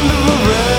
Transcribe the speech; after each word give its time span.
under 0.00 0.14
the 0.14 0.48
red. 0.48 0.69